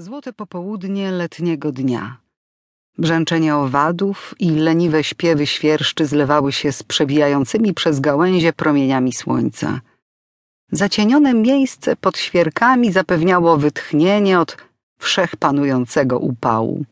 Złote 0.00 0.32
popołudnie 0.32 1.10
letniego 1.10 1.72
dnia. 1.72 2.16
Brzęczenie 2.98 3.56
owadów 3.56 4.34
i 4.38 4.50
leniwe 4.50 5.04
śpiewy 5.04 5.46
świerszczy 5.46 6.06
zlewały 6.06 6.52
się 6.52 6.72
z 6.72 6.82
przebijającymi 6.82 7.74
przez 7.74 8.00
gałęzie 8.00 8.52
promieniami 8.52 9.12
słońca. 9.12 9.80
Zacienione 10.72 11.34
miejsce 11.34 11.96
pod 11.96 12.18
świerkami 12.18 12.92
zapewniało 12.92 13.56
wytchnienie 13.56 14.40
od 14.40 14.56
wszechpanującego 14.98 16.18
upału. 16.18 16.84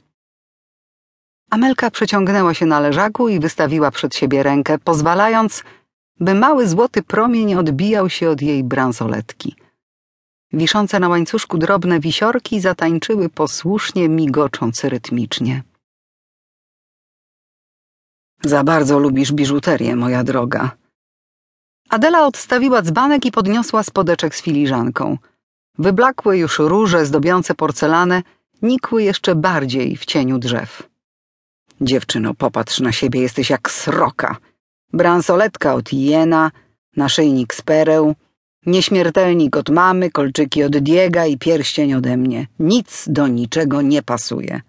Amelka 1.51 1.91
przeciągnęła 1.91 2.55
się 2.55 2.67
na 2.67 2.81
leżaku 2.81 3.29
i 3.29 3.41
wystawiła 3.41 3.91
przed 3.91 4.15
siebie 4.15 4.43
rękę, 4.43 4.79
pozwalając, 4.79 5.63
by 6.21 6.35
mały 6.35 6.69
złoty 6.69 7.03
promień 7.03 7.55
odbijał 7.55 8.11
się 8.11 8.31
od 8.31 8.43
jej 8.43 8.65
bransoletki. 8.65 9.66
Wiszące 10.53 11.01
na 11.01 11.09
łańcuszku 11.09 11.59
drobne 11.59 12.01
wisiorki 12.01 12.61
zatańczyły 12.61 13.29
posłusznie, 13.29 14.09
migocząc 14.09 14.85
rytmicznie. 14.85 15.63
Za 18.45 18.65
bardzo 18.65 18.99
lubisz 18.99 19.33
biżuterię, 19.33 19.97
moja 19.97 20.25
droga. 20.25 20.77
Adela 21.89 22.27
odstawiła 22.27 22.83
dzbanek 22.83 23.27
i 23.27 23.33
podniosła 23.33 23.83
spodeczek 23.83 24.35
z 24.35 24.43
filiżanką. 24.43 25.19
Wyblakłe 25.79 26.39
już 26.39 26.59
róże 26.59 27.07
zdobiące 27.07 27.55
porcelanę 27.55 28.23
nikły 28.63 29.03
jeszcze 29.03 29.35
bardziej 29.35 29.97
w 29.97 30.05
cieniu 30.05 30.39
drzew. 30.39 30.89
Dziewczyno, 31.81 32.35
popatrz 32.35 32.81
na 32.81 32.93
siebie, 32.93 33.21
jesteś 33.21 33.51
jak 33.51 33.71
sroka. 33.71 34.37
Bransoletka 34.93 35.75
od 35.75 35.93
jena, 35.93 36.51
naszyjnik 36.97 37.55
z 37.55 37.63
pereł, 37.63 38.15
Nieśmiertelnik 38.67 39.57
od 39.57 39.71
mamy, 39.71 40.11
kolczyki 40.11 40.65
od 40.65 40.79
Diega 40.79 41.27
i 41.27 41.39
pierścień 41.39 41.95
ode 41.95 42.17
mnie. 42.17 42.47
Nic 42.59 43.05
do 43.09 43.29
niczego 43.29 43.83
nie 43.83 44.03
pasuje. 44.03 44.61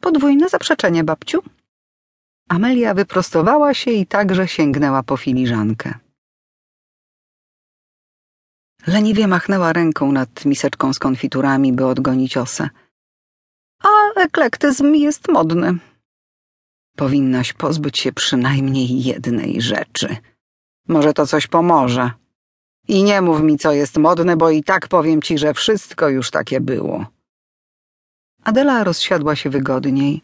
Podwójne 0.00 0.48
zaprzeczenie, 0.48 1.04
babciu. 1.04 1.42
Amelia 2.48 2.94
wyprostowała 2.94 3.74
się 3.74 3.90
i 3.90 4.06
także 4.06 4.48
sięgnęła 4.48 5.02
po 5.02 5.16
filiżankę. 5.16 5.94
Leniwie 8.86 9.28
machnęła 9.28 9.72
ręką 9.72 10.12
nad 10.12 10.44
miseczką 10.44 10.92
z 10.92 10.98
konfiturami, 10.98 11.72
by 11.72 11.86
odgonić 11.86 12.36
osę. 12.36 12.68
A 13.82 14.20
eklektyzm 14.20 14.94
jest 14.94 15.28
modny. 15.28 15.78
Powinnaś 16.96 17.52
pozbyć 17.52 17.98
się 17.98 18.12
przynajmniej 18.12 19.04
jednej 19.04 19.60
rzeczy. 19.60 20.16
Może 20.88 21.12
to 21.12 21.26
coś 21.26 21.46
pomoże. 21.46 22.10
I 22.88 23.02
nie 23.02 23.20
mów 23.20 23.42
mi, 23.42 23.58
co 23.58 23.72
jest 23.72 23.96
modne, 23.96 24.36
bo 24.36 24.50
i 24.50 24.62
tak 24.62 24.88
powiem 24.88 25.22
ci, 25.22 25.38
że 25.38 25.54
wszystko 25.54 26.08
już 26.08 26.30
takie 26.30 26.60
było. 26.60 27.06
Adela 28.44 28.84
rozsiadła 28.84 29.36
się 29.36 29.50
wygodniej. 29.50 30.22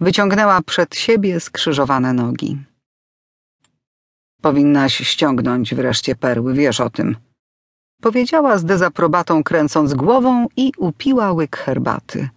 Wyciągnęła 0.00 0.62
przed 0.62 0.96
siebie 0.96 1.40
skrzyżowane 1.40 2.12
nogi. 2.12 2.58
Powinnaś 4.42 4.96
ściągnąć 4.96 5.74
wreszcie 5.74 6.14
perły, 6.14 6.54
wiesz 6.54 6.80
o 6.80 6.90
tym. 6.90 7.16
Powiedziała 8.00 8.58
z 8.58 8.64
dezaprobatą, 8.64 9.42
kręcąc 9.42 9.94
głową 9.94 10.46
i 10.56 10.72
upiła 10.76 11.32
łyk 11.32 11.56
herbaty. 11.56 12.28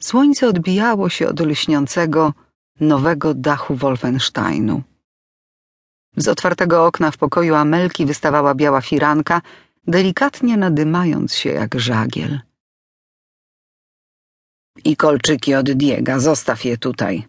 Słońce 0.00 0.48
odbijało 0.48 1.08
się 1.08 1.28
od 1.28 1.40
lśniącego, 1.40 2.32
nowego 2.80 3.34
dachu 3.34 3.74
Wolfensteinu. 3.74 4.82
Z 6.16 6.28
otwartego 6.28 6.86
okna 6.86 7.10
w 7.10 7.16
pokoju 7.16 7.54
Amelki 7.54 8.06
wystawała 8.06 8.54
biała 8.54 8.80
firanka, 8.80 9.42
delikatnie 9.86 10.56
nadymając 10.56 11.34
się 11.34 11.50
jak 11.50 11.80
żagiel. 11.80 12.40
I 14.84 14.96
kolczyki 14.96 15.54
od 15.54 15.70
Diega, 15.72 16.18
zostaw 16.18 16.64
je 16.64 16.78
tutaj. 16.78 17.28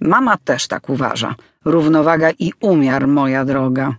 Mama 0.00 0.36
też 0.36 0.68
tak 0.68 0.88
uważa. 0.88 1.34
Równowaga 1.64 2.30
i 2.30 2.52
umiar, 2.60 3.08
moja 3.08 3.44
droga. 3.44 3.96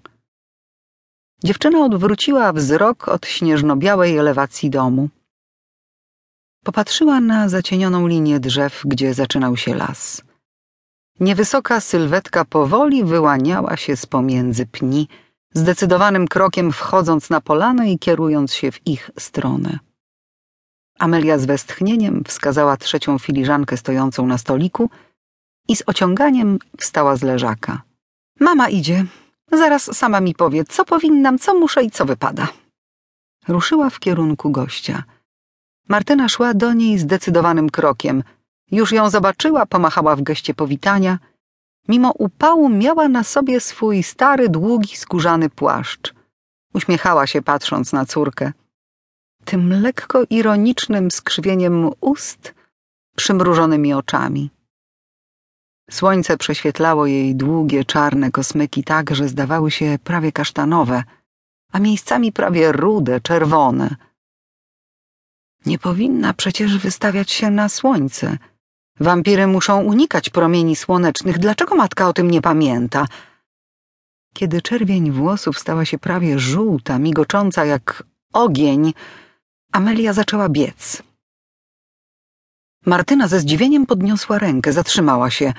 Dziewczyna 1.44 1.86
odwróciła 1.86 2.54
wzrok 2.54 3.08
od 3.08 3.26
śnieżno-białej 3.28 4.18
elewacji 4.18 4.70
domu. 4.70 5.10
Popatrzyła 6.64 7.20
na 7.20 7.50
zacienioną 7.50 8.08
linię 8.08 8.40
drzew, 8.40 8.82
gdzie 8.86 9.14
zaczynał 9.14 9.58
się 9.58 9.76
las. 9.76 10.22
Niewysoka 11.20 11.82
sylwetka 11.82 12.46
powoli 12.46 13.04
wyłaniała 13.04 13.78
się 13.78 13.96
z 13.96 14.06
pomiędzy 14.06 14.66
pni, 14.66 15.08
zdecydowanym 15.54 16.28
krokiem 16.28 16.72
wchodząc 16.72 17.30
na 17.30 17.42
polanę 17.42 17.92
i 17.92 18.00
kierując 18.00 18.54
się 18.54 18.72
w 18.72 18.88
ich 18.88 19.12
stronę. 19.20 19.80
Amelia 21.00 21.38
z 21.38 21.46
westchnieniem 21.46 22.24
wskazała 22.28 22.78
trzecią 22.78 23.20
filiżankę 23.20 23.78
stojącą 23.78 24.28
na 24.28 24.38
stoliku 24.38 24.90
i 25.68 25.76
z 25.76 25.84
ociąganiem 25.86 26.60
wstała 26.78 27.16
z 27.16 27.24
leżaka. 27.24 27.82
Mama 28.40 28.70
idzie. 28.70 29.06
Zaraz 29.52 29.98
sama 29.98 30.22
mi 30.22 30.36
powie, 30.36 30.66
co 30.66 30.86
powinnam, 30.86 31.40
co 31.40 31.60
muszę 31.60 31.84
i 31.84 31.92
co 31.92 32.06
wypada. 32.06 32.48
Ruszyła 33.48 33.90
w 33.90 34.00
kierunku 34.00 34.52
gościa. 34.52 35.04
Martyna 35.90 36.30
szła 36.30 36.54
do 36.54 36.74
niej 36.74 37.00
zdecydowanym 37.00 37.70
krokiem– 37.70 38.24
już 38.72 38.92
ją 38.92 39.10
zobaczyła, 39.10 39.66
pomachała 39.66 40.16
w 40.16 40.22
geście 40.22 40.54
powitania. 40.54 41.20
Mimo 41.88 42.12
upału 42.12 42.70
miała 42.70 43.08
na 43.08 43.24
sobie 43.24 43.60
swój 43.60 44.04
stary, 44.04 44.50
długi, 44.50 44.98
skórzany 44.98 45.50
płaszcz. 45.50 46.14
Uśmiechała 46.74 47.28
się, 47.28 47.42
patrząc 47.42 47.94
na 47.94 48.06
córkę. 48.06 48.52
Tym 49.46 49.82
lekko 49.82 50.24
ironicznym 50.30 51.12
skrzywieniem 51.12 51.92
ust, 52.02 52.54
przymrużonymi 53.16 53.94
oczami. 53.94 54.50
Słońce 55.92 56.38
prześwietlało 56.38 57.06
jej 57.06 57.36
długie, 57.36 57.86
czarne 57.86 58.32
kosmyki 58.32 58.84
tak, 58.84 59.16
że 59.16 59.28
zdawały 59.28 59.72
się 59.72 59.98
prawie 60.04 60.32
kasztanowe, 60.32 61.04
a 61.72 61.80
miejscami 61.80 62.32
prawie 62.32 62.72
rude, 62.72 63.22
czerwone. 63.22 63.96
Nie 65.66 65.80
powinna 65.80 66.34
przecież 66.34 66.78
wystawiać 66.78 67.32
się 67.32 67.52
na 67.52 67.70
słońce– 67.70 68.38
Wampiry 69.00 69.48
muszą 69.48 69.84
unikać 69.84 70.30
promieni 70.30 70.76
słonecznych. 70.76 71.40
Dlaczego 71.40 71.76
matka 71.76 72.08
o 72.08 72.14
tym 72.14 72.32
nie 72.32 72.42
pamięta? 72.42 73.06
Kiedy 74.34 74.62
czerwień 74.62 75.12
włosów 75.12 75.60
stała 75.60 75.86
się 75.86 75.98
prawie 75.98 76.40
żółta, 76.40 77.00
migocząca 77.00 77.66
jak 77.66 78.04
ogień, 78.34 78.94
Amelia 79.72 80.14
zaczęła 80.14 80.50
biec. 80.50 81.04
Martyna 82.86 83.28
ze 83.28 83.40
zdziwieniem 83.40 83.86
podniosła 83.86 84.40
rękę, 84.40 84.74
zatrzymała 84.74 85.30
się. 85.30 85.54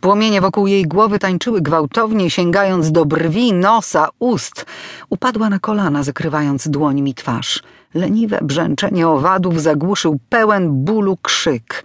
Płomienie 0.00 0.40
wokół 0.40 0.66
jej 0.66 0.82
głowy 0.84 1.18
tańczyły 1.18 1.60
gwałtownie, 1.60 2.30
sięgając 2.30 2.92
do 2.92 3.04
brwi, 3.04 3.52
nosa, 3.52 4.08
ust. 4.18 4.66
Upadła 5.10 5.48
na 5.48 5.58
kolana, 5.58 6.02
zakrywając 6.02 6.68
dłońmi 6.68 7.14
twarz. 7.14 7.62
Leniwe 7.94 8.38
brzęczenie 8.42 9.08
owadów 9.08 9.62
zagłuszył 9.62 10.18
pełen 10.28 10.84
bólu 10.84 11.16
krzyk 11.16 11.84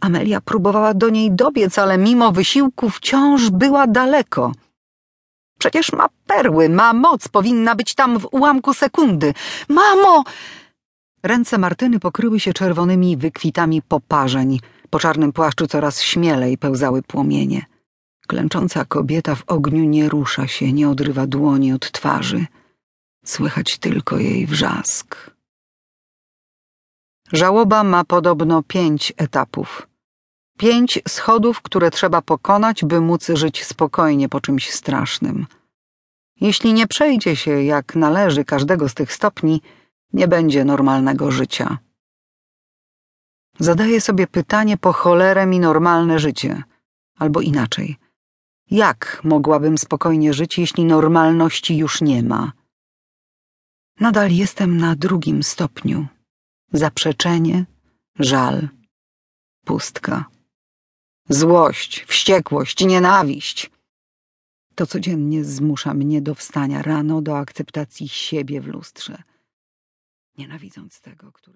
Amelia 0.00 0.40
próbowała 0.40 0.94
do 0.94 1.08
niej 1.08 1.32
dobiec, 1.32 1.78
ale 1.78 1.98
mimo 1.98 2.32
wysiłku 2.32 2.90
wciąż 2.90 3.50
była 3.50 3.86
daleko. 3.86 4.52
Przecież 5.58 5.92
ma 5.92 6.08
perły, 6.26 6.68
ma 6.68 6.92
moc, 6.92 7.28
powinna 7.28 7.74
być 7.74 7.94
tam 7.94 8.18
w 8.18 8.28
ułamku 8.30 8.74
sekundy. 8.74 9.34
Mamo! 9.68 10.24
Ręce 11.22 11.58
Martyny 11.58 12.00
pokryły 12.00 12.40
się 12.40 12.52
czerwonymi 12.52 13.16
wykwitami 13.16 13.82
poparzeń. 13.82 14.60
Po 14.90 14.98
czarnym 14.98 15.32
płaszczu 15.32 15.66
coraz 15.66 16.02
śmielej 16.02 16.58
pełzały 16.58 17.02
płomienie. 17.02 17.66
Klęcząca 18.26 18.84
kobieta 18.84 19.34
w 19.34 19.42
ogniu 19.46 19.84
nie 19.84 20.08
rusza 20.08 20.46
się, 20.46 20.72
nie 20.72 20.88
odrywa 20.88 21.26
dłoni 21.26 21.72
od 21.72 21.92
twarzy. 21.92 22.46
Słychać 23.24 23.78
tylko 23.78 24.18
jej 24.18 24.46
wrzask. 24.46 25.30
Żałoba 27.32 27.84
ma 27.84 28.04
podobno 28.04 28.62
pięć 28.62 29.12
etapów. 29.16 29.88
Pięć 30.56 31.00
schodów, 31.08 31.62
które 31.62 31.90
trzeba 31.90 32.22
pokonać, 32.22 32.84
by 32.84 33.00
móc 33.00 33.28
żyć 33.34 33.64
spokojnie 33.64 34.28
po 34.28 34.40
czymś 34.40 34.70
strasznym. 34.70 35.46
Jeśli 36.40 36.72
nie 36.72 36.86
przejdzie 36.86 37.36
się 37.36 37.62
jak 37.62 37.94
należy 37.96 38.44
każdego 38.44 38.88
z 38.88 38.94
tych 38.94 39.12
stopni, 39.12 39.62
nie 40.12 40.28
będzie 40.28 40.64
normalnego 40.64 41.30
życia. 41.30 41.78
Zadaję 43.58 44.00
sobie 44.00 44.26
pytanie 44.26 44.76
po 44.76 44.92
cholerę 44.92 45.46
mi 45.46 45.60
normalne 45.60 46.18
życie, 46.18 46.62
albo 47.18 47.40
inaczej. 47.40 47.96
Jak 48.70 49.20
mogłabym 49.24 49.78
spokojnie 49.78 50.34
żyć, 50.34 50.58
jeśli 50.58 50.84
normalności 50.84 51.76
już 51.76 52.00
nie 52.00 52.22
ma? 52.22 52.52
Nadal 54.00 54.30
jestem 54.30 54.76
na 54.76 54.96
drugim 54.96 55.42
stopniu 55.42 56.06
zaprzeczenie, 56.72 57.64
żal, 58.18 58.68
pustka, 59.64 60.24
złość, 61.28 62.04
wściekłość, 62.04 62.84
nienawiść. 62.84 63.70
To 64.74 64.86
codziennie 64.86 65.44
zmusza 65.44 65.94
mnie 65.94 66.22
do 66.22 66.34
wstania 66.34 66.82
rano, 66.82 67.22
do 67.22 67.38
akceptacji 67.38 68.08
siebie 68.08 68.60
w 68.60 68.66
lustrze, 68.66 69.22
nienawidząc 70.38 71.00
tego, 71.00 71.32
który. 71.32 71.44